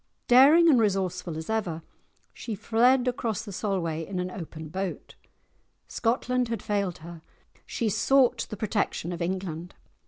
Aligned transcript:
Daring 0.27 0.67
and 0.67 0.79
resourceful 0.79 1.37
as 1.37 1.47
ever, 1.47 1.83
she 2.33 2.55
fled 2.55 3.07
across 3.07 3.43
the 3.45 3.51
Solway 3.53 4.03
in 4.03 4.17
an 4.17 4.31
open 4.31 4.67
boat; 4.69 5.13
Scotland 5.87 6.47
had 6.47 6.63
failed 6.63 6.97
her, 7.05 7.21
she 7.67 7.87
sought 7.87 8.47
the 8.49 8.57
protection 8.57 9.11
of 9.13 9.21
England. 9.21 9.75